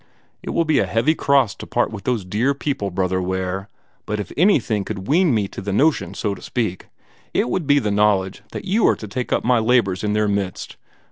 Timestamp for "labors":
9.59-10.03